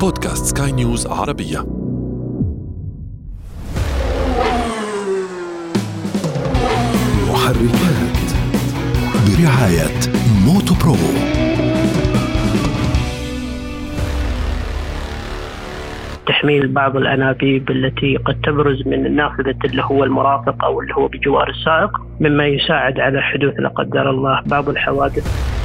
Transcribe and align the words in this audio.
بودكاست 0.00 0.58
سكاي 0.58 0.72
نيوز 0.72 1.06
عربية. 1.06 1.58
محركات 7.28 8.18
برعاية 9.26 9.98
موتو 10.46 10.74
برو. 10.82 10.96
تحميل 16.26 16.68
بعض 16.68 16.96
الأنابيب 16.96 17.70
التي 17.70 18.16
قد 18.16 18.40
تبرز 18.40 18.86
من 18.86 19.16
نافذه 19.16 19.56
اللي 19.64 19.82
هو 19.84 20.04
المرافق 20.04 20.64
أو 20.64 20.80
اللي 20.80 20.94
هو 20.94 21.08
بجوار 21.08 21.48
السائق 21.48 21.90
مما 22.20 22.46
يساعد 22.46 23.00
على 23.00 23.22
حدوث 23.22 23.54
لا 23.58 23.68
قدر 23.68 24.10
الله 24.10 24.42
بعض 24.46 24.68
الحوادث. 24.68 25.57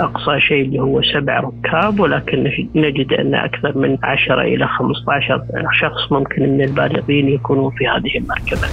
أقصى 0.00 0.40
شيء 0.40 0.64
اللي 0.64 0.80
هو 0.80 1.02
سبع 1.02 1.40
ركاب 1.40 2.00
ولكن 2.00 2.50
نجد 2.74 3.12
أن 3.12 3.34
أكثر 3.34 3.78
من 3.78 3.98
10 4.02 4.40
إلى 4.42 4.68
15 4.68 5.42
شخص 5.72 6.12
ممكن 6.12 6.42
من 6.42 6.62
البالغين 6.62 7.28
يكونون 7.28 7.70
في 7.70 7.88
هذه 7.88 8.18
المركبة. 8.18 8.68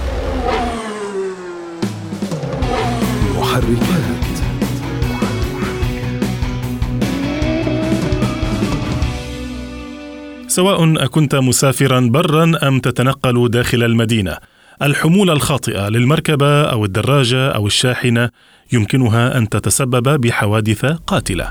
سواء 10.46 11.04
أكنت 11.04 11.34
مسافرا 11.34 12.00
برا 12.00 12.52
أم 12.68 12.78
تتنقل 12.78 13.48
داخل 13.50 13.82
المدينة 13.82 14.36
الحمولة 14.82 15.32
الخاطئة 15.32 15.88
للمركبة 15.88 16.62
أو 16.62 16.84
الدراجة 16.84 17.48
أو 17.48 17.66
الشاحنة 17.66 18.30
يمكنها 18.72 19.38
أن 19.38 19.48
تتسبب 19.48 20.20
بحوادث 20.20 20.84
قاتلة. 20.84 21.50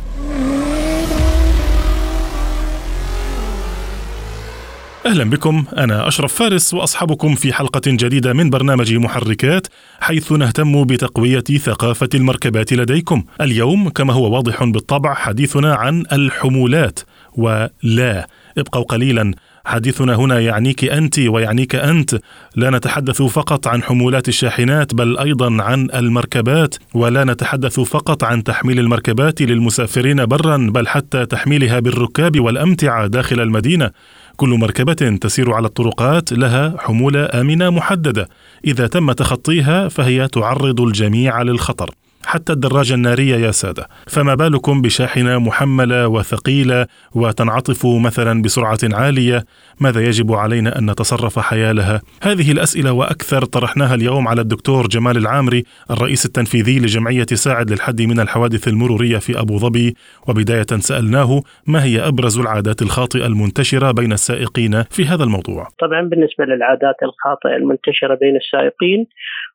أهلا 5.06 5.24
بكم 5.24 5.66
أنا 5.78 6.08
أشرف 6.08 6.34
فارس 6.34 6.74
وأصحابكم 6.74 7.36
في 7.36 7.54
حلقة 7.54 7.82
جديدة 7.88 8.34
من 8.34 8.50
برنامج 8.50 8.94
محركات 8.94 9.68
حيث 10.00 10.32
نهتم 10.32 10.84
بتقوية 10.84 11.44
ثقافة 11.44 12.10
المركبات 12.16 12.74
لديكم. 12.74 13.24
اليوم 13.42 13.90
كما 13.90 14.14
هو 14.14 14.36
واضح 14.36 14.64
بالطبع 14.64 15.14
حديثنا 15.14 15.76
عن 15.76 16.04
الحمولات 16.12 17.00
ولا 17.38 18.28
ابقوا 18.58 18.84
قليلا 18.84 19.34
حديثنا 19.66 20.16
هنا 20.16 20.40
يعنيك 20.40 20.86
أنت 20.86 21.20
ويعنيك 21.20 21.76
أنت. 21.76 22.20
لا 22.56 22.70
نتحدث 22.70 23.22
فقط 23.22 23.68
عن 23.68 23.84
حمولات 23.84 24.28
الشاحنات 24.28 24.96
بل 24.96 25.18
أيضا 25.18 25.64
عن 25.64 25.88
المركبات. 25.94 26.76
ولا 26.94 27.24
نتحدث 27.24 27.80
فقط 27.80 28.24
عن 28.24 28.44
تحميل 28.44 28.80
المركبات 28.80 29.42
للمسافرين 29.42 30.26
برا 30.26 30.58
بل 30.58 30.88
حتى 30.88 31.26
تحميلها 31.26 31.80
بالركاب 31.80 32.40
والأمتعة 32.40 33.08
داخل 33.08 33.42
المدينة. 33.42 33.92
كل 34.36 34.50
مركبة 34.50 35.18
تسير 35.22 35.54
على 35.54 35.68
الطرقات 35.68 36.34
لها 36.34 36.76
حمولة 36.80 37.30
آمنة 37.34 37.70
محددة. 37.70 38.30
إذا 38.66 38.88
تم 38.88 39.12
تخطيها 39.12 39.88
فهي 39.88 40.28
تعرض 40.28 40.82
الجميع 40.82 41.42
للخطر. 41.42 41.90
حتى 42.26 42.54
الدراجة 42.54 42.94
النارية 42.94 43.36
يا 43.36 43.52
سادة. 43.52 43.88
فما 44.08 44.36
بالكم 44.36 44.82
بشاحنة 44.82 45.40
محملة 45.40 46.08
وثقيلة 46.08 46.88
وتنعطف 47.16 47.86
مثلا 47.86 48.42
بسرعة 48.42 48.80
عالية؟ 48.84 49.44
ماذا 49.80 50.02
يجب 50.02 50.32
علينا 50.32 50.80
أن 50.80 50.90
نتصرف 50.92 51.40
حيالها؟ 51.40 52.02
هذه 52.24 52.52
الأسئلة 52.52 52.92
وأكثر 52.92 53.46
طرحناها 53.46 53.96
اليوم 53.96 54.28
على 54.28 54.42
الدكتور 54.42 54.88
جمال 54.88 55.18
العامري 55.18 55.64
الرئيس 55.92 56.26
التنفيذي 56.26 56.80
لجمعية 56.80 57.26
ساعد 57.34 57.72
للحد 57.72 58.02
من 58.02 58.20
الحوادث 58.20 58.68
المرورية 58.68 59.18
في 59.18 59.40
أبو 59.40 59.58
ظبي. 59.58 59.96
وبداية 60.28 60.66
سألناه 60.80 61.42
ما 61.68 61.84
هي 61.84 62.08
أبرز 62.08 62.40
العادات 62.40 62.82
الخاطئة 62.82 63.26
المنتشرة 63.26 63.92
بين 63.92 64.12
السائقين 64.14 64.84
في 64.84 65.06
هذا 65.06 65.24
الموضوع؟ 65.24 65.68
طبعا 65.80 66.02
بالنسبة 66.02 66.46
للعادات 66.46 66.96
الخاطئة 67.04 67.56
المنتشرة 67.56 68.16
بين 68.16 68.36
السائقين 68.36 69.06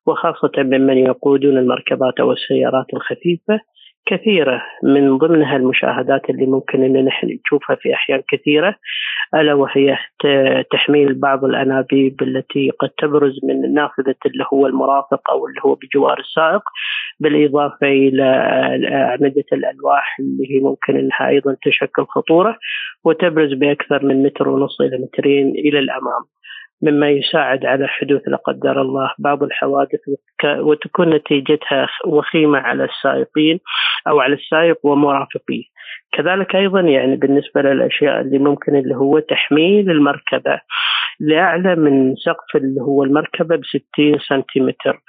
وخاصة 0.06 0.52
ممن 0.58 0.98
يقودون 0.98 1.58
المركبات 1.58 2.20
أو 2.20 2.32
السيارات 2.32 2.86
الخفيفة 2.94 3.60
كثيرة. 4.06 4.62
من 4.82 5.18
ضمنها 5.18 5.56
المشاهدات 5.56 6.30
اللي 6.30 6.46
ممكن 6.46 6.82
أن 6.82 7.04
نحن 7.04 7.38
نشوفها 7.44 7.76
في 7.76 7.94
أحيان 7.94 8.22
كثيرة 8.28 8.74
ألا 9.34 9.54
وهي 9.54 9.98
تحميل 10.70 11.14
بعض 11.14 11.44
الأنابيب 11.44 12.22
التي 12.22 12.70
قد 12.70 12.88
تبرز 12.88 13.40
من 13.44 13.74
نافذة 13.74 14.14
اللي 14.26 14.44
هو 14.52 14.66
المرافق 14.66 15.30
أو 15.30 15.46
اللي 15.46 15.60
هو 15.64 15.74
بجوار 15.74 16.18
السائق 16.18 16.62
بالإضافة 17.20 17.86
إلى 17.86 18.24
أعمدة 18.92 19.44
الألواح 19.52 20.16
اللي 20.20 20.50
هي 20.50 20.60
ممكن 20.60 20.96
أنها 20.96 21.28
أيضا 21.28 21.56
تشكل 21.62 22.04
خطورة 22.08 22.58
وتبرز 23.04 23.52
بأكثر 23.52 24.04
من 24.04 24.22
متر 24.22 24.48
ونص 24.48 24.80
إلى 24.80 24.98
مترين 24.98 25.48
إلى 25.48 25.78
الأمام. 25.78 26.22
مما 26.82 27.10
يساعد 27.10 27.66
على 27.66 27.88
حدوث 27.88 28.22
لا 28.28 28.36
قدر 28.36 28.80
الله 28.80 29.10
بعض 29.18 29.42
الحوادث 29.42 30.00
وتكون 30.44 31.10
نتيجتها 31.10 31.88
وخيمة 32.06 32.58
على 32.58 32.84
السائقين 32.84 33.60
أو 34.08 34.20
على 34.20 34.34
السائق 34.34 34.86
ومرافقيه. 34.86 35.64
كذلك 36.12 36.56
أيضا 36.56 36.80
يعني 36.80 37.16
بالنسبة 37.16 37.62
للأشياء 37.62 38.20
اللي 38.20 38.38
ممكن 38.38 38.76
اللي 38.76 38.96
هو 38.96 39.18
تحميل 39.18 39.90
المركبة 39.90 40.60
لأعلى 41.20 41.76
من 41.76 42.14
سقف 42.16 42.56
اللي 42.56 42.80
هو 42.80 43.04
المركبة 43.04 43.56
ب 43.56 43.64
60 43.64 44.18
سنتيمتر 44.28 45.00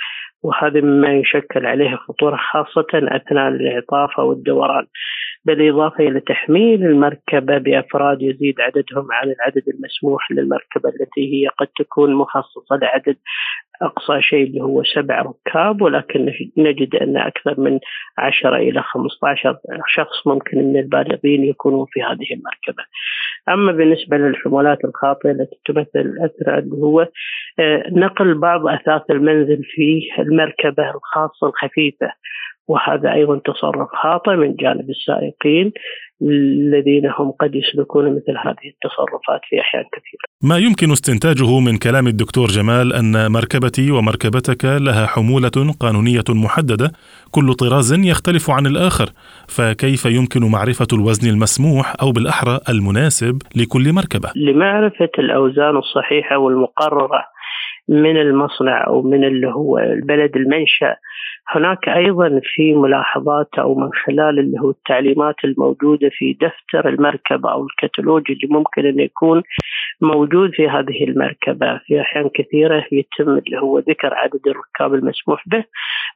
وهذا 0.43 0.81
مما 0.81 1.13
يشكل 1.13 1.65
عليه 1.65 1.95
خطورة 1.95 2.35
خاصة 2.51 2.87
أثناء 2.93 3.47
الإعطاف 3.47 4.19
أو 4.19 4.31
الدوران. 4.31 4.85
بالإضافة 5.47 6.07
إلى 6.07 6.19
تحميل 6.19 6.85
المركبة 6.85 7.57
بأفراد 7.57 8.21
يزيد 8.21 8.61
عددهم 8.61 9.11
عن 9.11 9.27
العدد 9.31 9.63
المسموح 9.67 10.31
للمركبة 10.31 10.89
التي 10.89 11.33
هي 11.33 11.47
قد 11.47 11.67
تكون 11.67 12.15
مخصصة 12.15 12.75
لعدد 12.81 13.17
أقصى 13.81 14.21
شيء 14.21 14.47
اللي 14.47 14.61
هو 14.61 14.83
سبع 14.83 15.21
ركاب 15.21 15.81
ولكن 15.81 16.33
نجد 16.57 16.95
أن 16.95 17.17
أكثر 17.17 17.59
من 17.59 17.79
10 18.17 18.55
إلى 18.55 18.81
15 18.81 19.57
شخص 19.87 20.27
ممكن 20.27 20.57
من 20.57 20.77
البالغين 20.77 21.43
يكونون 21.43 21.85
في 21.89 22.03
هذه 22.03 22.33
المركبة. 22.33 22.83
أما 23.49 23.71
بالنسبة 23.71 24.17
للحمولات 24.17 24.85
الخاطئة 24.85 25.31
التي 25.31 25.59
تمثل 25.65 25.89
الأثر 25.95 26.57
اللي 26.57 26.75
هو 26.75 27.07
آه، 27.59 27.83
نقل 27.91 28.33
بعض 28.33 28.67
أثاث 28.67 29.01
المنزل 29.09 29.63
في 29.63 30.01
المركبة 30.19 30.91
الخاصة 30.95 31.47
الخفيفة. 31.47 32.11
وهذا 32.67 33.13
أيضا 33.13 33.39
تصرف 33.45 33.89
خاطئ 34.03 34.35
من 34.35 34.55
جانب 34.55 34.89
السائقين 34.89 35.71
الذين 36.21 37.05
هم 37.19 37.31
قد 37.31 37.55
يسلكون 37.55 38.05
مثل 38.15 38.37
هذه 38.45 38.67
التصرفات 38.73 39.41
في 39.49 39.61
أحيان 39.61 39.83
كثيرة. 39.83 40.23
ما 40.43 40.57
يمكن 40.57 40.91
استنتاجه 40.91 41.59
من 41.59 41.77
كلام 41.77 42.07
الدكتور 42.07 42.47
جمال 42.47 42.93
أن 42.93 43.31
مركبتي 43.31 43.91
ومركبتك 43.91 44.65
لها 44.65 45.05
حمولة 45.05 45.73
قانونية 45.79 46.27
محددة، 46.29 46.91
كل 47.31 47.53
طراز 47.53 47.93
يختلف 47.93 48.49
عن 48.49 48.65
الآخر، 48.65 49.05
فكيف 49.47 50.05
يمكن 50.05 50.51
معرفة 50.51 50.87
الوزن 50.93 51.29
المسموح 51.29 51.95
أو 52.01 52.11
بالأحرى 52.11 52.59
المناسب 52.69 53.41
لكل 53.55 53.93
مركبة؟ 53.93 54.29
لمعرفة 54.35 55.13
الأوزان 55.19 55.77
الصحيحة 55.77 56.37
والمقررة 56.37 57.23
من 57.89 58.17
المصنع 58.17 58.87
أو 58.87 59.01
من 59.01 59.23
اللي 59.23 59.47
هو 59.47 59.77
البلد 59.77 60.35
المنشأ 60.35 60.95
هناك 61.49 61.89
أيضا 61.89 62.41
في 62.43 62.73
ملاحظات 62.73 63.49
أو 63.59 63.75
من 63.75 63.89
خلال 64.05 64.39
اللي 64.39 64.59
هو 64.59 64.69
التعليمات 64.69 65.35
الموجودة 65.43 66.09
في 66.11 66.33
دفتر 66.33 66.89
المركبة 66.89 67.51
أو 67.51 67.65
الكتالوج 67.65 68.23
اللي 68.31 68.47
ممكن 68.49 68.85
أن 68.85 68.99
يكون 68.99 69.43
موجود 70.01 70.51
في 70.53 70.69
هذه 70.69 71.03
المركبة 71.03 71.77
في 71.77 72.01
أحيان 72.01 72.29
كثيرة 72.33 72.85
يتم 72.91 73.29
اللي 73.37 73.59
هو 73.61 73.79
ذكر 73.79 74.13
عدد 74.13 74.41
الركاب 74.47 74.93
المسموح 74.93 75.47
به 75.47 75.63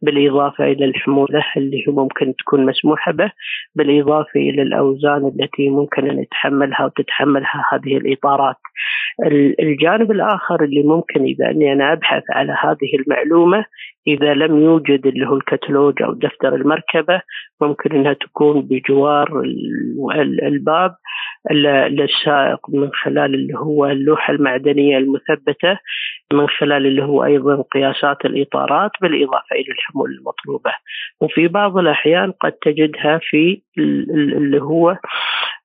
بالإضافة 0.02 0.64
إلى 0.64 0.86
الحمولة 0.86 1.44
اللي 1.58 1.84
ممكن 1.88 2.34
تكون 2.36 2.66
مسموحة 2.66 3.12
به 3.12 3.32
بالإضافة 3.76 4.40
إلى 4.40 4.62
الأوزان 4.62 5.32
التي 5.36 5.70
ممكن 5.70 6.10
أن 6.10 6.20
يتحملها 6.20 6.86
وتتحملها 6.86 7.66
هذه 7.72 7.98
الإطارات. 7.98 8.56
الجانب 9.60 10.12
الآخر 10.12 10.64
اللي 10.64 10.84
ممكن 10.84 11.24
إذا 11.24 11.50
أني 11.50 11.74
أنا 11.74 11.94
أبحث 11.94 12.24
على 12.30 12.56
هذه 12.64 12.96
المعلومة 13.00 13.66
إذا 14.08 14.34
لم 14.34 14.60
يوجد 14.62 15.08
اللي 15.08 15.28
هو 15.28 15.36
الكتالوج 15.36 16.02
أو 16.04 16.14
دفتر 16.14 16.56
المركبة 16.56 17.22
ممكن 17.62 17.92
إنها 17.92 18.14
تكون 18.14 18.62
بجوار 18.62 19.42
الباب 20.44 20.96
للسائق 21.90 22.70
من 22.70 22.90
خلال 23.04 23.36
اللي 23.36 23.54
هو 23.58 23.86
اللوحة 23.86 24.34
المعدنية 24.34 24.98
المثبتة 24.98 25.78
من 26.34 26.48
خلال 26.48 26.86
اللي 26.86 27.04
هو 27.04 27.24
أيضا 27.24 27.62
قياسات 27.62 28.26
الإطارات 28.26 28.92
بالإضافة 29.02 29.56
إلى 29.56 29.72
الحمول 29.72 30.12
المطلوبة. 30.12 30.72
وفي 31.22 31.48
بعض 31.48 31.78
الأحيان 31.78 32.32
قد 32.32 32.52
تجدها 32.52 33.20
في 33.24 33.62
اللي 33.78 34.62
هو 34.62 34.98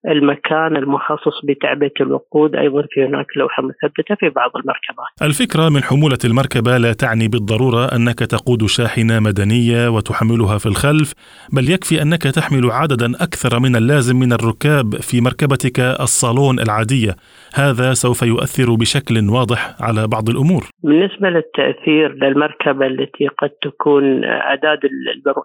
المكان 0.08 0.76
المخصص 0.76 1.44
بتعبئة 1.44 1.92
الوقود. 2.00 2.56
أيضا 2.56 2.82
في 2.90 3.04
هناك 3.04 3.26
لوحة 3.36 3.62
مثبتة 3.62 4.14
في 4.14 4.28
بعض 4.28 4.50
المركبات. 4.56 5.10
الفكرة 5.22 5.68
من 5.68 5.82
حمولة 5.82 6.18
المركبة 6.24 6.76
لا 6.78 6.92
تعني 6.92 7.28
بالضرورة 7.28 7.84
أنك 7.96 8.18
تقود 8.18 8.66
شاحنة 8.66 9.20
مدنية 9.20 9.88
وتحملها 9.88 10.58
في 10.58 10.66
الخلف 10.66 11.12
بل 11.52 11.70
يكفي 11.70 12.02
أنك 12.02 12.22
تحمل 12.22 12.70
عددا 12.70 13.06
أكثر 13.26 13.60
من 13.60 13.76
اللازم 13.76 14.16
من 14.16 14.32
الركاب 14.32 14.94
في 14.94 15.20
مركبتك 15.20 15.80
الصالون 15.80 16.60
العادية. 16.60 17.12
هذا 17.54 17.92
سوف 17.92 18.22
يؤثر 18.22 18.74
بشكل 18.74 19.14
واضح 19.30 19.76
على 19.80 20.06
بعض 20.08 20.28
الأمور. 20.28 20.62
بالنسبة 20.82 21.28
للتأثير 21.28 22.14
للمركبة 22.14 22.86
التي 22.86 23.26
قد 23.28 23.50
تكون 23.62 24.24
أعداد 24.24 24.78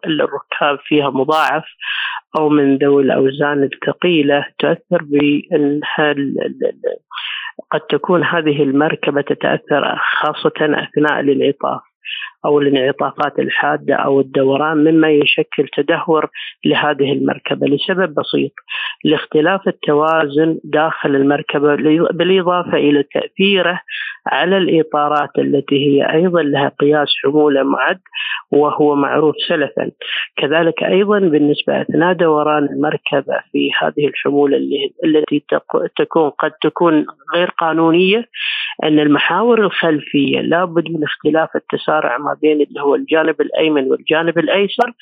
الركاب 0.05 0.77
فيها 0.87 1.09
مضاعف 1.09 1.63
أو 2.39 2.49
من 2.49 2.77
ذوي 2.77 3.03
الأوزان 3.03 3.63
الثقيلة 3.63 4.45
تؤثر 4.59 5.03
بأنها 5.03 6.15
قد 7.71 7.81
تكون 7.81 8.23
هذه 8.23 8.63
المركبة 8.63 9.21
تتأثر 9.21 9.95
خاصة 9.95 10.53
أثناء 10.59 11.19
الانعطاف 11.19 11.90
أو 12.45 12.59
الانعطافات 12.59 13.39
الحادة 13.39 13.95
أو 13.95 14.19
الدوران 14.19 14.77
مما 14.77 15.09
يشكل 15.09 15.67
تدهور 15.77 16.29
لهذه 16.65 17.13
المركبة 17.13 17.67
لسبب 17.67 18.13
بسيط 18.13 18.51
لاختلاف 19.03 19.67
التوازن 19.67 20.59
داخل 20.63 21.15
المركبة 21.15 21.75
بالإضافة 22.11 22.77
إلى 22.77 23.03
تأثيره 23.03 23.79
على 24.27 24.57
الإطارات 24.57 25.29
التي 25.39 25.75
هي 25.75 26.13
أيضا 26.13 26.41
لها 26.41 26.71
قياس 26.79 27.07
حمولة 27.23 27.63
معد 27.63 27.99
وهو 28.51 28.95
معروف 28.95 29.35
سلفا. 29.47 29.91
كذلك 30.37 30.83
أيضا 30.83 31.19
بالنسبة 31.19 31.81
أثناء 31.81 32.13
دوران 32.13 32.63
المركبة 32.63 33.41
في 33.51 33.69
هذه 33.81 34.07
الحمولة 34.07 34.57
التي 35.05 35.43
تكون 35.97 36.29
قد 36.29 36.51
تكون 36.61 37.05
غير 37.35 37.49
قانونية 37.49 38.25
أن 38.83 38.99
المحاور 38.99 39.61
الخلفية 39.61 40.41
لابد 40.41 40.91
من 40.91 41.03
اختلاف 41.03 41.49
التسارع 41.55 42.17
بين 42.41 42.61
اللي 42.61 42.81
هو 42.81 42.95
الجانب 42.95 43.41
الأيمن 43.41 43.91
والجانب 43.91 44.37
الأيسر 44.37 44.93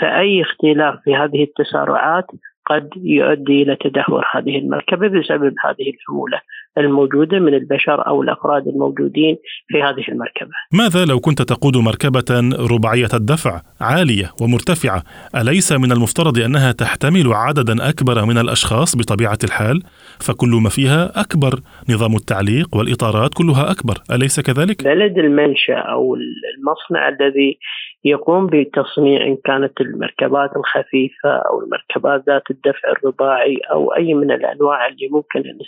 فأي 0.00 0.42
اختلاف 0.42 0.94
في 1.04 1.14
هذه 1.14 1.42
التسارعات 1.42 2.26
قد 2.66 2.90
يؤدي 2.96 3.62
إلى 3.62 3.76
تدهور 3.76 4.24
هذه 4.34 4.58
المركبة 4.58 5.08
بسبب 5.08 5.54
هذه 5.64 5.90
الحمولة 5.94 6.40
الموجودة 6.78 7.38
من 7.38 7.54
البشر 7.54 8.06
أو 8.06 8.22
الأفراد 8.22 8.68
الموجودين 8.68 9.36
في 9.68 9.82
هذه 9.82 10.04
المركبة. 10.08 10.50
ماذا 10.72 11.04
لو 11.04 11.20
كنت 11.20 11.42
تقود 11.42 11.76
مركبة 11.76 12.24
رباعية 12.70 13.08
الدفع 13.14 13.60
عالية 13.84 14.26
ومرتفعة؟ 14.42 15.02
أليس 15.40 15.72
من 15.72 15.92
المفترض 15.92 16.38
أنها 16.38 16.72
تحتمل 16.72 17.32
عددا 17.32 17.88
أكبر 17.88 18.24
من 18.24 18.38
الأشخاص 18.38 18.96
بطبيعة 18.96 19.38
الحال؟ 19.44 19.82
فكل 20.26 20.52
ما 20.64 20.68
فيها 20.68 21.20
أكبر، 21.20 21.52
نظام 21.90 22.14
التعليق 22.16 22.68
والإطارات 22.76 23.34
كلها 23.34 23.70
أكبر، 23.70 23.94
أليس 24.14 24.40
كذلك؟ 24.40 24.84
بلد 24.84 25.18
المنشأ 25.18 25.78
أو 25.94 26.16
المصنع 26.16 27.08
الذي 27.08 27.58
يقوم 28.04 28.46
بتصنيع 28.46 29.26
إن 29.26 29.36
كانت 29.44 29.80
المركبات 29.80 30.50
الخفيفة 30.56 31.30
أو 31.30 31.62
المركبات 31.62 32.24
ذات 32.28 32.50
الدفع 32.50 32.92
الرباعي 32.92 33.56
أو 33.70 33.94
أي 33.94 34.14
من 34.14 34.30
الأنواع 34.30 34.86
اللي 34.86 35.08
ممكن 35.12 35.40
أن 35.40 35.58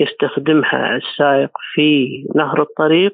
يستخدمها 0.00 0.96
السائق 0.96 1.50
في 1.74 2.08
نهر 2.34 2.62
الطريق 2.62 3.12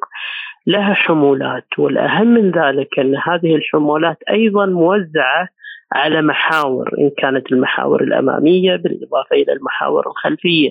لها 0.66 0.94
حمولات 0.94 1.78
والأهم 1.78 2.26
من 2.26 2.50
ذلك 2.50 2.98
أن 2.98 3.16
هذه 3.16 3.54
الحمولات 3.56 4.18
أيضا 4.30 4.66
موزعة 4.66 5.48
على 5.92 6.22
محاور 6.22 6.90
إن 6.98 7.10
كانت 7.18 7.52
المحاور 7.52 8.02
الأمامية 8.02 8.76
بالإضافة 8.76 9.36
إلى 9.36 9.52
المحاور 9.52 10.06
الخلفية. 10.06 10.70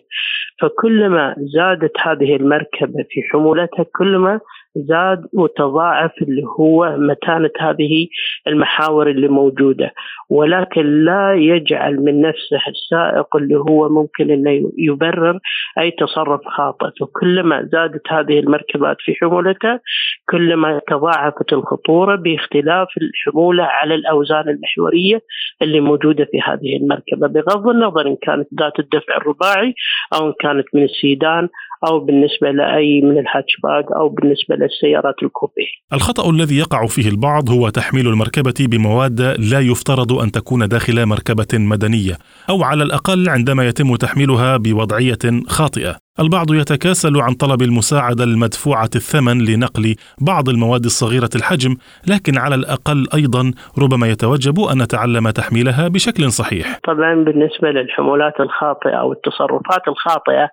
فكلما 0.61 1.35
زادت 1.38 1.91
هذه 1.99 2.35
المركبة 2.35 3.05
في 3.09 3.21
حمولتها 3.31 3.85
كلما 3.95 4.39
زاد 4.75 5.25
وتضاعف 5.33 6.11
اللي 6.21 6.44
هو 6.59 6.95
متانة 6.97 7.49
هذه 7.59 8.07
المحاور 8.47 9.09
اللي 9.09 9.27
موجودة. 9.27 9.91
ولكن 10.31 11.06
لا 11.06 11.36
يجعل 11.36 11.95
من 11.95 12.22
نفسه 12.22 12.62
السائق 12.68 13.36
اللي 13.36 13.56
هو 13.56 13.89
ممكن 13.89 14.31
أنه 14.31 14.72
يبرر 14.78 15.39
أي 15.80 15.92
تصرف 15.92 16.42
خاطئ 16.45 16.86
فكلما 17.00 17.69
زادت 17.72 18.01
هذه 18.10 18.39
المركبات 18.39 18.98
في 19.00 19.13
حمولتها 19.22 19.80
كلما 20.30 20.81
تضاعفت 20.88 21.54
الخطورة 21.54 22.16
باختلاف 22.16 22.88
الحمولة 23.01 23.63
على 23.63 23.95
الأوزان 23.95 24.50
المحورية 24.50 25.22
اللي 25.62 25.80
موجودة 25.80 26.25
في 26.31 26.42
هذه 26.42 26.78
المركبة. 26.78 27.28
بغض 27.28 27.68
النظر 27.68 28.07
إن 28.07 28.18
كانت 28.22 28.48
ذات 28.60 28.80
الدفع 28.80 29.18
الرباعي 29.18 29.74
أو 30.13 30.28
إن 30.28 30.33
كانت 30.39 30.66
من 30.74 30.83
السيدان 30.83 31.50
أو 31.88 32.00
بالنسبة 32.00 32.51
لأي 32.51 33.01
من 33.01 33.18
الهاتشباك 33.18 33.92
أو 33.92 34.10
بالنسبة 34.10 34.56
للسيارات 34.56 35.16
الكوبي 35.24 35.68
الخطأ 35.94 36.30
الذي 36.30 36.57
يقع 36.57 36.86
فيه 36.86 37.10
البعض 37.10 37.50
هو 37.50 37.69
تحميل 37.69 38.07
المركبة 38.07 38.54
بمواد 38.60 39.22
لا 39.22 39.60
يفترض 39.60 40.12
أن 40.23 40.31
تكون 40.31 40.68
داخل 40.68 41.06
مركبة 41.06 41.47
مدنية 41.53 42.13
أو 42.50 42.63
على 42.63 42.83
الأقل 42.83 43.29
عندما 43.29 43.68
يتم 43.68 43.95
تحميلها 43.95 44.57
بوضعية 44.57 45.23
خاطئة. 45.47 45.95
البعض 46.19 46.53
يتكاسل 46.53 47.21
عن 47.21 47.33
طلب 47.33 47.62
المساعدة 47.62 48.23
المدفوعة 48.23 48.89
الثمن 48.95 49.45
لنقل 49.45 49.95
بعض 50.21 50.50
المواد 50.50 50.85
الصغيرة 50.85 51.29
الحجم 51.35 51.75
لكن 52.07 52.38
على 52.38 52.56
الأقل 52.56 53.07
أيضا 53.13 53.51
ربما 53.83 54.07
يتوجب 54.07 54.59
أن 54.71 54.81
نتعلم 54.81 55.29
تحميلها 55.29 55.88
بشكل 55.88 56.31
صحيح. 56.31 56.79
طبعا 56.83 57.15
بالنسبة 57.15 57.71
للحمولات 57.71 58.39
الخاطئة 58.39 58.95
أو 58.95 59.12
التصرفات 59.12 59.88
الخاطئة 59.88 60.50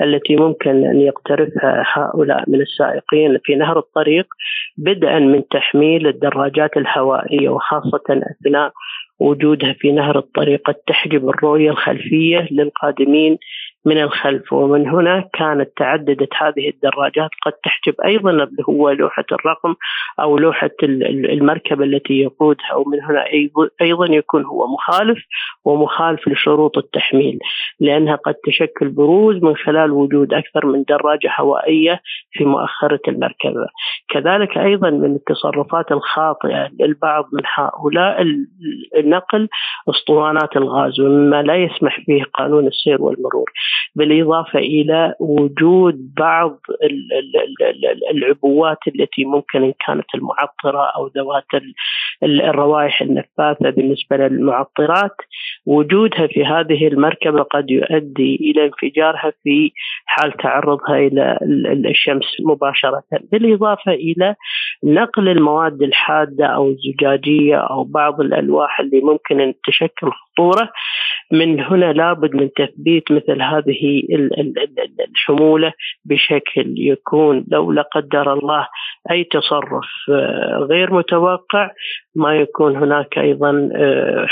التي 0.00 0.36
ممكن 0.36 0.70
أن 0.70 1.00
يقترفها 1.00 1.84
هؤلاء 1.94 2.44
من 2.50 2.60
السائقين 2.60 3.38
في 3.44 3.54
نهر 3.54 3.78
الطريق 3.78 4.26
بدءا 4.76 5.18
من 5.18 5.42
تحميل 5.48 6.06
الدراجات 6.06 6.76
الهوائية 6.76 7.48
وخاصة 7.48 8.04
أثناء 8.10 8.72
وجودها 9.18 9.72
في 9.72 9.92
نهر 9.92 10.18
الطريق 10.18 10.60
قد 10.64 10.74
تحجب 10.74 11.28
الرؤية 11.28 11.70
الخلفية 11.70 12.48
للقادمين 12.50 13.38
من 13.86 14.02
الخلف 14.02 14.52
ومن 14.52 14.88
هنا 14.88 15.28
كانت 15.32 15.68
تعددت 15.76 16.28
هذه 16.36 16.68
الدراجات 16.68 17.30
قد 17.46 17.52
تحجب 17.52 17.94
أيضا 18.04 18.30
اللي 18.30 18.62
هو 18.68 18.90
لوحة 18.90 19.24
الرقم 19.32 19.74
أو 20.20 20.38
لوحة 20.38 20.70
المركبة 20.82 21.84
التي 21.84 22.14
يقودها 22.14 22.74
ومن 22.74 23.02
هنا 23.02 23.24
أيضا 23.80 24.06
يكون 24.06 24.44
هو 24.44 24.66
مخالف 24.66 25.18
ومخالف 25.64 26.28
لشروط 26.28 26.78
التحميل 26.78 27.38
لأنها 27.80 28.16
قد 28.16 28.34
تشكل 28.34 28.88
بروز 28.88 29.36
من 29.42 29.56
خلال 29.56 29.90
وجود 29.90 30.34
أكثر 30.34 30.66
من 30.66 30.84
دراجة 30.88 31.30
هوائية 31.40 32.00
في 32.32 32.44
مؤخرة 32.44 33.00
المركبة. 33.08 33.66
كذلك 34.08 34.58
أيضا 34.58 34.90
من 34.90 35.14
التصرفات 35.14 35.92
الخاطئة 35.92 36.70
للبعض 36.80 37.24
من 37.32 37.42
هؤلاء 37.54 38.22
النقل 38.98 39.48
أسطوانات 39.90 40.56
الغاز 40.56 41.00
ومما 41.00 41.42
لا 41.42 41.56
يسمح 41.56 42.00
به 42.08 42.22
قانون 42.34 42.66
السير 42.66 43.02
والمرور. 43.02 43.50
بالإضافة 43.94 44.58
إلى 44.58 45.14
وجود 45.20 46.14
بعض 46.16 46.58
العبوات 48.10 48.78
التي 48.88 49.24
ممكن 49.24 49.62
إن 49.62 49.74
كانت 49.86 50.14
المعطرة 50.14 50.84
أو 50.96 51.06
ذوات 51.06 51.44
الروائح 52.22 53.02
النفاثة 53.02 53.70
بالنسبة 53.70 54.16
للمعطرات. 54.16 55.16
وجودها 55.66 56.26
في 56.26 56.44
هذه 56.44 56.86
المركبة 56.86 57.42
قد 57.42 57.70
يؤدي 57.70 58.36
إلى 58.40 58.64
انفجارها 58.64 59.32
في 59.42 59.72
حال 60.06 60.32
تعرضها 60.32 60.96
إلى 60.96 61.38
الشمس 61.90 62.36
مباشرة. 62.40 63.02
بالإضافة 63.32 63.92
إلى 63.92 64.34
نقل 64.84 65.28
المواد 65.28 65.82
الحادة 65.82 66.46
أو 66.46 66.68
الزجاجية 66.68 67.56
أو 67.56 67.84
بعض 67.84 68.20
الألواح 68.20 68.80
اللي 68.80 69.00
ممكن 69.00 69.40
أن 69.40 69.54
تشكل 69.66 70.10
خطورة 70.10 70.72
من 71.32 71.60
هنا 71.60 71.92
لابد 71.92 72.34
من 72.34 72.50
تثبيت 72.52 73.12
مثل 73.12 73.42
هذه 73.56 74.02
الحمولة 75.10 75.72
بشكل 76.04 76.74
يكون 76.76 77.44
لو 77.48 77.72
لا 77.72 77.82
قدر 77.82 78.32
الله 78.32 78.68
أي 79.10 79.24
تصرف 79.24 79.88
آه، 80.10 80.66
غير 80.70 80.94
متوقع 80.94 81.70
ما 82.14 82.36
يكون 82.36 82.76
هناك 82.76 83.18
أيضا 83.18 83.70
آه، 83.76 84.26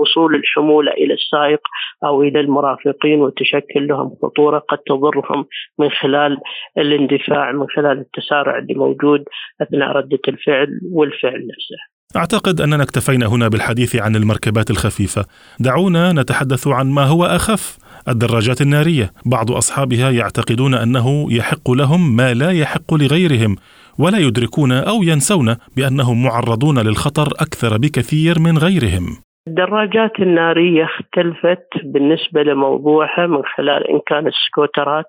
وصول 0.00 0.34
الحمولة 0.34 0.92
إلى 0.92 1.14
السائق 1.14 1.60
أو 2.04 2.22
إلى 2.22 2.40
المرافقين 2.40 3.20
وتشكل 3.20 3.86
لهم 3.88 4.16
خطورة 4.22 4.58
قد 4.58 4.78
تضرهم 4.78 5.46
من 5.78 5.90
خلال 5.90 6.38
الاندفاع 6.78 7.52
من 7.52 7.66
خلال 7.76 7.98
التسارع 7.98 8.58
اللي 8.58 8.74
موجود 8.74 9.24
أثناء 9.62 9.88
ردة 9.88 10.20
الفعل 10.28 10.80
والفعل 10.92 11.46
نفسه. 11.46 11.92
أعتقد 12.16 12.60
أننا 12.60 12.82
اكتفينا 12.82 13.26
هنا 13.26 13.48
بالحديث 13.48 13.96
عن 13.96 14.16
المركبات 14.16 14.70
الخفيفة. 14.70 15.24
دعونا 15.60 16.12
نتحدث 16.12 16.68
عن 16.68 16.90
ما 16.90 17.04
هو 17.04 17.24
أخف. 17.24 17.81
الدراجات 18.08 18.60
النارية. 18.62 19.12
بعض 19.24 19.50
أصحابها 19.50 20.10
يعتقدون 20.10 20.74
أنه 20.74 21.32
يحق 21.32 21.70
لهم 21.70 22.16
ما 22.16 22.34
لا 22.34 22.50
يحق 22.50 22.94
لغيرهم 22.94 23.56
ولا 23.98 24.18
يدركون 24.18 24.72
أو 24.72 25.02
ينسون 25.02 25.56
بأنهم 25.76 26.22
معرضون 26.22 26.78
للخطر 26.78 27.32
أكثر 27.38 27.78
بكثير 27.78 28.38
من 28.38 28.58
غيرهم. 28.58 29.16
الدراجات 29.48 30.20
النارية 30.20 30.84
اختلفت 30.84 31.66
بالنسبة 31.84 32.42
لموضوعها 32.42 33.26
من 33.26 33.42
خلال 33.44 33.90
إن 33.90 34.00
كان 34.06 34.26
السكوترات 34.26 35.08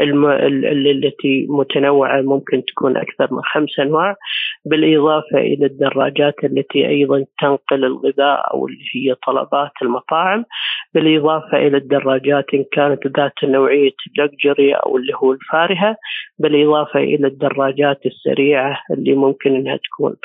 الم... 0.00 0.26
التي 0.26 1.46
متنوعة 1.48 2.20
ممكن 2.20 2.64
تكون 2.64 2.96
أكثر 2.96 3.34
من 3.34 3.42
خمس 3.42 3.78
أنواع 3.78 4.16
بالإضافة 4.64 5.38
إلى 5.38 5.66
الدراجات 5.66 6.34
التي 6.44 6.88
أيضا 6.88 7.24
تنقل 7.40 7.84
الغذاء 7.84 8.54
أو 8.54 8.66
اللي 8.66 8.84
هي 8.94 9.14
طلبات 9.26 9.72
المطاعم 9.82 10.44
بالإضافة 10.94 11.58
إلى 11.58 11.76
الدراجات 11.76 12.44
إن 12.54 12.64
كانت 12.72 13.06
ذات 13.06 13.44
نوعية 13.44 13.92
لكجري 14.18 14.74
أو 14.74 14.96
اللي 14.96 15.12
هو 15.14 15.32
الفارهة 15.32 15.96
بالإضافة 16.40 17.00
إلى 17.00 17.26
الدراجات 17.26 18.06
السريعة 18.06 18.80
اللي 18.90 19.14
ممكن 19.14 19.54
أنها 19.54 19.76
تكون. 19.76 20.16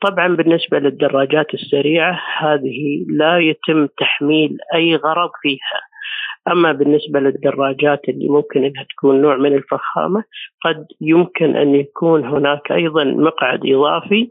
طبعا 0.00 0.28
بالنسبة 0.36 0.78
للدراجات 0.78 1.54
السريعة 1.54 2.20
هذه 2.38 3.04
لا 3.08 3.38
يتم 3.38 3.86
تحميل 3.86 4.56
أي 4.74 4.96
غرض 4.96 5.30
فيها. 5.42 5.80
أما 6.52 6.72
بالنسبة 6.72 7.20
للدراجات 7.20 8.00
اللي 8.08 8.28
ممكن 8.28 8.64
أنها 8.64 8.86
تكون 8.90 9.22
نوع 9.22 9.36
من 9.36 9.54
الفخامة 9.54 10.24
قد 10.64 10.86
يمكن 11.00 11.56
أن 11.56 11.74
يكون 11.74 12.24
هناك 12.24 12.72
أيضا 12.72 13.04
مقعد 13.04 13.60
إضافي 13.66 14.28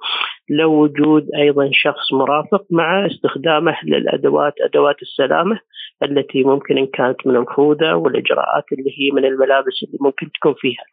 لو 0.49 0.71
وجود 0.71 1.27
أيضا 1.37 1.69
شخص 1.73 2.13
مرافق 2.13 2.65
مع 2.71 3.05
استخدامه 3.05 3.77
للأدوات 3.83 4.53
أدوات 4.61 5.01
السلامة. 5.01 5.59
التي 6.03 6.43
ممكن 6.43 6.77
إن 6.77 6.87
كانت 6.87 7.27
من 7.27 7.35
الخوذة 7.35 7.93
والإجراءات 7.93 8.63
اللي 8.71 8.91
هي 8.99 9.11
من 9.11 9.25
الملابس 9.25 9.83
اللي 9.83 9.97
ممكن 10.01 10.31
تكون 10.31 10.53
فيها. 10.53 10.83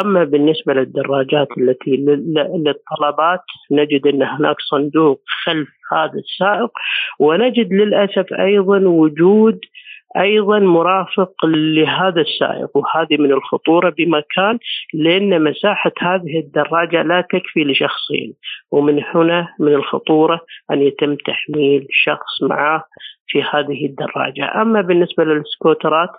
أما 0.00 0.24
بالنسبة 0.24 0.74
للدراجات 0.74 1.48
التي 1.58 1.96
للطلبات 2.56 3.40
نجد 3.70 4.06
أن 4.06 4.22
هناك 4.22 4.56
صندوق 4.70 5.20
خلف 5.44 5.68
هذا 5.92 6.18
السائق 6.18 6.70
ونجد 7.18 7.72
للأسف 7.72 8.32
أيضا 8.32 8.78
وجود 8.78 9.60
أيضا 10.18 10.58
مرافق 10.58 11.46
لهذا 11.46 12.20
السائق 12.20 12.76
وهذه 12.76 13.16
من 13.16 13.32
الخطورة 13.32 13.90
بمكان 13.98 14.58
لأن 14.94 15.44
مساحة 15.44 15.92
هذه 16.00 16.38
الدراجة 16.38 17.02
لا 17.02 17.20
تكفي 17.20 17.64
لشخصين 17.64 18.34
ومن 18.70 19.02
هنا 19.14 19.48
من 19.60 19.74
الخطورة 19.74 20.40
أن 20.70 20.82
يتم 20.82 21.16
تحميل 21.16 21.86
شخص 21.90 22.42
معه 22.42 22.84
في 23.32 23.42
هذه 23.42 23.86
الدراجة. 23.86 24.62
أما 24.62 24.80
بالنسبة 24.80 25.24
للسكوترات 25.24 26.10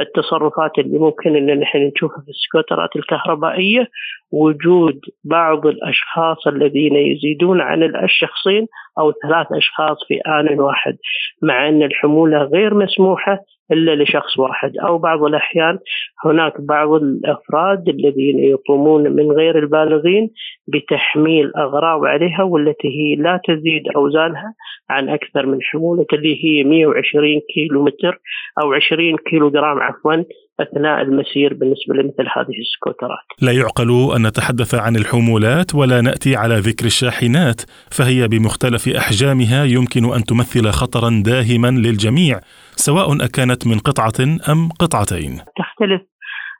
التصرفات 0.00 0.78
اللي 0.78 0.98
ممكن 0.98 1.36
أن 1.36 1.60
نحن 1.60 1.78
نشوفها 1.78 2.22
في 2.24 2.30
السكوترات 2.30 2.96
الكهربائية 2.96 3.88
وجود 4.32 5.00
بعض 5.24 5.66
الأشخاص 5.66 6.46
الذين 6.46 6.96
يزيدون 6.96 7.60
عن 7.60 7.82
الشخصين 7.82 8.66
أو 8.98 9.12
ثلاث 9.22 9.46
أشخاص 9.52 9.96
في 10.08 10.20
آن 10.26 10.60
واحد 10.60 10.96
مع 11.42 11.68
أن 11.68 11.82
الحمولة 11.82 12.38
غير 12.38 12.74
مسموحة 12.74 13.38
إلا 13.72 14.02
لشخص 14.02 14.38
واحد 14.38 14.72
أو 14.76 14.98
بعض 14.98 15.24
الأحيان 15.24 15.78
هناك 16.24 16.60
بعض 16.60 16.92
الأفراد 16.92 17.88
الذين 17.88 18.38
يقومون 18.38 19.02
من 19.12 19.32
غير 19.32 19.58
البالغين 19.58 20.30
بتحميل 20.68 21.52
أغراض 21.56 22.04
عليها 22.04 22.42
والتي 22.42 22.88
هي 22.88 23.14
لا 23.14 23.40
تزيد 23.44 23.82
أوزانها 23.96 24.54
عن 24.90 25.08
أكثر 25.08 25.46
من 25.46 25.58
حمولة 25.62 26.06
اللي 26.12 26.44
هي 26.44 26.64
120 26.64 27.40
كيلو 27.54 27.84
متر 27.84 28.20
أو 28.62 28.72
20 28.72 29.16
كيلو 29.16 29.50
جرام 29.50 29.78
عفوا 29.78 30.22
أثناء 30.60 31.02
المسير 31.02 31.54
بالنسبة 31.54 31.94
لمثل 31.94 32.26
هذه 32.36 32.60
السكوترات. 32.60 33.26
لا 33.42 33.52
يعقل 33.52 34.12
أن 34.16 34.26
نتحدث 34.26 34.74
عن 34.74 34.96
الحمولات 34.96 35.74
ولا 35.74 36.00
نأتي 36.00 36.36
على 36.36 36.54
ذكر 36.54 36.84
الشاحنات 36.86 37.60
فهي 37.90 38.28
بمختلف 38.28 38.88
أحجامها 38.88 39.64
يمكن 39.64 40.04
أن 40.14 40.24
تمثل 40.24 40.70
خطرا 40.70 41.22
داهما 41.24 41.70
للجميع 41.70 42.40
سواء 42.76 43.24
أكانت 43.24 43.66
من 43.66 43.78
قطعة 43.78 44.38
أم 44.52 44.68
قطعتين. 44.68 45.32
تختلف 45.56 46.02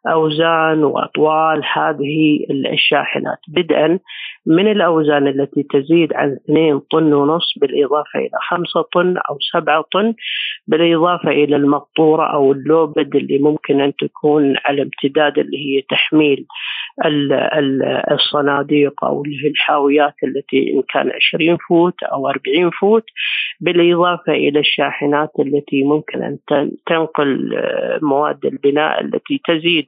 أوزان 0.07 0.85
وأطوال 0.85 1.63
هذه 1.77 2.39
الشاحنات 2.73 3.39
بدءا 3.49 3.99
من 4.47 4.71
الأوزان 4.71 5.29
التي 5.29 5.63
تزيد 5.63 6.13
عن 6.13 6.39
2 6.45 6.81
طن 6.91 7.13
ونص 7.13 7.55
بالإضافة 7.61 8.19
إلى 8.19 8.39
5 8.49 8.83
طن 8.95 9.17
أو 9.17 9.39
7 9.53 9.85
طن 9.93 10.15
بالإضافة 10.67 11.31
إلى 11.31 11.57
المقطورة 11.57 12.27
أو 12.33 12.53
ال 12.53 12.62
lowbed 12.62 13.17
اللي 13.17 13.39
ممكن 13.39 13.81
أن 13.81 13.93
تكون 13.97 14.55
على 14.65 14.83
امتداد 14.83 15.39
اللي 15.39 15.59
هي 15.59 15.83
تحميل 15.83 16.47
الصناديق 18.13 19.05
أو 19.05 19.25
الحاويات 19.25 20.15
التي 20.25 20.73
إن 20.75 20.83
كان 20.89 21.11
20 21.35 21.57
foot 21.69 22.03
أو 22.03 22.29
40 22.29 22.71
foot 22.71 23.05
بالإضافة 23.61 24.33
إلى 24.33 24.61
الشاحنات 24.61 25.31
التي 25.39 25.83
ممكن 25.85 26.23
أن 26.23 26.39
تنقل 26.87 27.61
مواد 28.03 28.47
البناء 28.47 29.01
التي 29.01 29.41
تزيد 29.45 29.87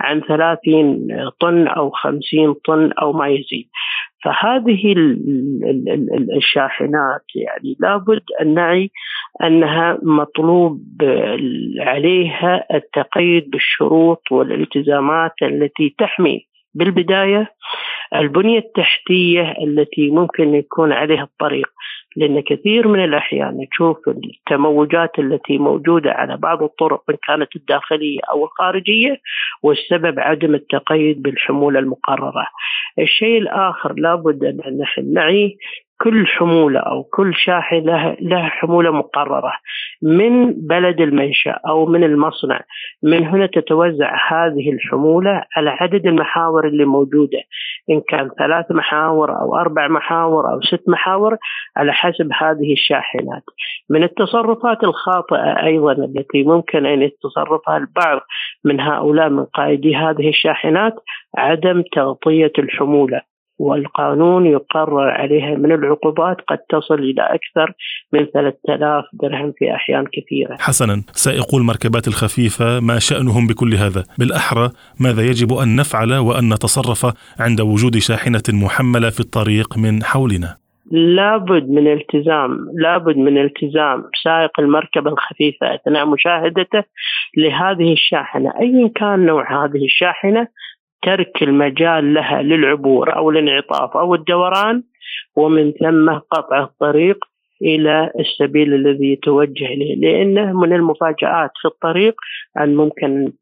عن 0.00 0.20
30 0.20 1.08
طن 1.40 1.66
أو 1.66 1.90
50 1.90 2.54
طن 2.54 2.92
أو 2.92 3.12
ما 3.12 3.28
يزيد. 3.28 3.68
فهذه 4.24 4.94
الشاحنات 6.36 7.24
يعني 7.34 7.76
لابد 7.80 8.22
أن 8.40 8.54
نعي 8.54 8.90
أنها 9.42 9.98
مطلوب 10.02 10.82
عليها 11.80 12.64
التقيد 12.74 13.50
بالشروط 13.50 14.22
والالتزامات 14.32 15.32
التي 15.42 15.94
تحمي 15.98 16.46
بالبداية 16.74 17.52
البنية 18.14 18.58
التحتية 18.58 19.54
التي 19.62 20.10
ممكن 20.10 20.54
يكون 20.54 20.92
عليها 20.92 21.22
الطريق 21.22 21.68
لأن 22.18 22.40
كثير 22.40 22.88
من 22.88 23.04
الأحيان 23.04 23.56
نشوف 23.56 24.08
التموجات 24.08 25.18
التي 25.18 25.58
موجودة 25.58 26.10
على 26.10 26.36
بعض 26.36 26.62
الطرق 26.62 27.02
إن 27.10 27.16
كانت 27.26 27.56
الداخلية 27.56 28.20
أو 28.30 28.44
الخارجية 28.44 29.16
والسبب 29.62 30.20
عدم 30.20 30.54
التقيد 30.54 31.22
بالحمولة 31.22 31.78
المقررة. 31.78 32.46
الشيء 32.98 33.38
الآخر 33.38 33.92
لابد 33.92 34.44
أن 34.44 34.78
نحن 34.78 35.12
نعي 35.12 35.56
كل 36.00 36.26
حمولة 36.26 36.80
أو 36.80 37.02
كل 37.02 37.34
شاحنة 37.34 38.16
لها 38.20 38.48
حمولة 38.48 38.90
مقررة 38.90 39.52
من 40.02 40.52
بلد 40.66 41.00
المنشأ 41.00 41.60
أو 41.68 41.86
من 41.86 42.04
المصنع. 42.04 42.60
من 43.02 43.26
هنا 43.26 43.46
تتوزع 43.46 44.16
هذه 44.28 44.72
الحمولة 44.72 45.44
على 45.56 45.70
عدد 45.70 46.06
المحاور 46.06 46.66
اللي 46.66 46.84
موجودة. 46.84 47.38
إن 47.90 48.00
كان 48.08 48.30
ثلاث 48.38 48.70
محاور 48.70 49.40
أو 49.40 49.56
أربع 49.56 49.88
محاور 49.88 50.52
أو 50.52 50.60
ست 50.60 50.88
محاور 50.88 51.36
على 51.76 51.92
حسب 51.92 52.28
هذه 52.32 52.72
الشاحنات. 52.72 53.42
من 53.90 54.02
التصرفات 54.02 54.84
الخاطئة 54.84 55.64
أيضا 55.64 55.92
التي 55.92 56.42
ممكن 56.42 56.86
أن 56.86 57.02
يتصرفها 57.02 57.76
البعض 57.76 58.20
من 58.64 58.80
هؤلاء 58.80 59.28
من 59.28 59.44
قائدي 59.44 59.96
هذه 59.96 60.28
الشاحنات 60.28 60.94
عدم 61.36 61.82
تغطية 61.92 62.52
الحمولة. 62.58 63.20
والقانون 63.58 64.46
يقرر 64.46 65.10
عليها 65.10 65.54
من 65.54 65.72
العقوبات 65.72 66.36
قد 66.48 66.58
تصل 66.58 66.94
إلى 66.94 67.22
أكثر 67.22 67.72
من 68.12 68.26
3000 68.34 69.04
درهم 69.12 69.52
في 69.58 69.74
أحيان 69.74 70.04
كثيرة. 70.12 70.56
حسنا 70.60 71.02
سائقو 71.12 71.58
المركبات 71.58 72.08
الخفيفة 72.08 72.80
ما 72.80 72.98
شأنهم 72.98 73.46
بكل 73.46 73.74
هذا. 73.74 74.04
بالأحرى 74.18 74.70
ماذا 75.00 75.22
يجب 75.22 75.52
أن 75.52 75.76
نفعل 75.76 76.12
وأن 76.14 76.48
نتصرف 76.52 77.14
عند 77.40 77.60
وجود 77.60 77.98
شاحنة 77.98 78.42
محملة 78.52 79.10
في 79.10 79.20
الطريق 79.20 79.78
من 79.78 80.02
حولنا؟ 80.02 80.56
لابد 80.90 81.70
من 81.70 81.92
التزام 81.92 82.50
لابد 82.74 83.16
من 83.16 83.38
التزام 83.38 84.04
سائق 84.24 84.60
المركبة 84.60 85.10
الخفيفة 85.10 85.74
أثناء 85.74 86.06
مشاهدته 86.06 86.84
لهذه 87.36 87.92
الشاحنة. 87.92 88.52
أيا 88.60 88.90
كان 88.94 89.26
نوع 89.26 89.64
هذه 89.64 89.84
الشاحنة 89.84 90.48
ترك 91.02 91.42
المجال 91.42 92.14
لها 92.14 92.42
للعبور 92.42 93.16
أو 93.16 93.30
الانعطاف 93.30 93.96
أو 93.96 94.14
الدوران 94.14 94.82
ومن 95.36 95.72
ثم 95.72 96.10
قطع 96.10 96.62
الطريق 96.62 97.24
إلى 97.62 98.10
السبيل 98.20 98.74
الذي 98.74 99.12
يتوجه 99.12 99.66
إليه 99.66 99.96
لأنه 99.96 100.52
من 100.52 100.72
المفاجآت 100.72 101.50
في 101.62 101.68
الطريق 101.68 102.14
أن 102.60 102.76
ممكن 102.76 103.32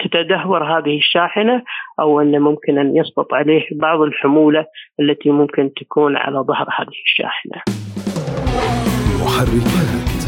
تتدهور 0.00 0.64
هذه 0.64 0.96
الشاحنة 0.96 1.62
أو 2.00 2.20
أن 2.20 2.40
ممكن 2.40 2.78
أن 2.78 2.96
يسقط 2.96 3.34
عليه 3.34 3.66
بعض 3.72 4.00
الحمولة 4.00 4.66
التي 5.00 5.30
ممكن 5.30 5.70
تكون 5.76 6.16
على 6.16 6.38
ظهر 6.38 6.68
هذه 6.78 7.00
الشاحنة. 7.04 7.62
محركات 9.24 10.23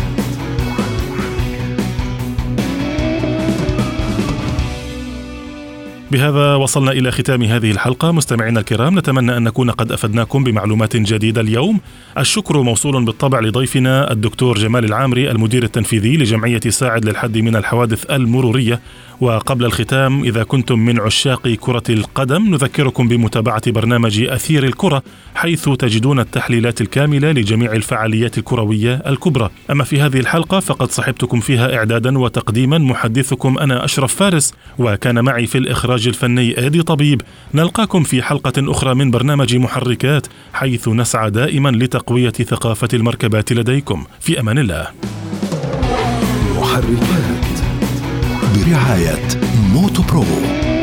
بهذا 6.11 6.55
وصلنا 6.55 6.93
إلى 6.93 7.11
ختام 7.11 7.43
هذه 7.43 7.71
الحلقة. 7.71 8.13
مستمعينا 8.13 8.61
الكرام 8.61 8.99
نتمنى 8.99 9.37
أن 9.37 9.43
نكون 9.45 9.71
قد 9.71 9.93
أفدناكم 9.93 10.45
بمعلومات 10.45 10.97
جديدة 10.97 11.41
اليوم. 11.41 11.81
الشكر 12.19 12.63
موصول 12.63 13.05
بالطبع 13.05 13.41
لضيفنا 13.41 14.13
الدكتور 14.13 14.59
جمال 14.59 14.85
العامري 14.85 15.31
المدير 15.31 15.63
التنفيذي 15.63 16.17
لجمعية 16.17 16.61
ساعد 16.69 17.05
للحد 17.05 17.39
من 17.39 17.57
الحوادث 17.57 18.11
المرورية. 18.11 18.81
وقبل 19.21 19.65
الختام 19.65 20.23
إذا 20.23 20.43
كنتم 20.43 20.79
من 20.79 21.01
عشاق 21.01 21.49
كرة 21.49 21.83
القدم 21.91 22.51
نذكركم 22.51 23.09
بمتابعة 23.09 23.71
برنامج 23.71 24.21
أثير 24.21 24.65
الكرة 24.65 25.03
حيث 25.35 25.69
تجدون 25.69 26.21
التحليلات 26.21 26.81
الكاملة 26.81 27.33
لجميع 27.33 27.73
الفعاليات 27.73 28.39
الكروية 28.39 29.03
الكبرى. 29.07 29.51
أما 29.71 29.85
في 29.85 30.01
هذه 30.01 30.21
الحلقة 30.21 30.61
فقد 30.61 30.91
صحبتكم 30.91 31.41
فيها 31.41 31.77
إعدادا 31.77 32.19
وتقديما. 32.19 32.79
محدثكم 32.79 33.59
أنا 33.59 33.85
أشرف 33.85 34.15
فارس 34.15 34.55
وكان 34.79 35.25
معي 35.25 35.47
في 35.47 35.59
الإخراج 35.59 36.09
الفني 36.09 36.67
آدي 36.67 36.83
طبيب. 36.83 37.23
نلقاكم 37.55 38.03
في 38.03 38.23
حلقة 38.23 38.71
أخرى 38.71 38.95
من 38.95 39.11
برنامج 39.11 39.57
محركات 39.57 40.27
حيث 40.53 40.89
نسعى 40.89 41.31
دائما 41.31 41.69
لتقوية 41.69 42.31
ثقافة 42.31 42.89
المركبات 42.95 43.53
لديكم. 43.53 44.05
في 44.21 44.41
أمان 44.41 44.59
الله. 44.59 44.87
محركات. 46.57 47.36
برعاية 48.65 49.29
موتو 49.73 50.03
برو. 50.03 50.76